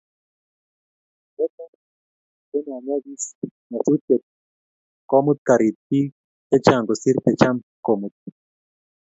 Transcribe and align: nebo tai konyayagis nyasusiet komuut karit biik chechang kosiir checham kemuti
nebo 1.35 1.45
tai 1.55 2.61
konyayagis 2.65 3.25
nyasusiet 3.71 4.23
komuut 5.11 5.39
karit 5.47 5.75
biik 5.87 6.11
chechang 6.49 6.83
kosiir 6.87 7.17
checham 7.25 7.57
kemuti 7.85 8.29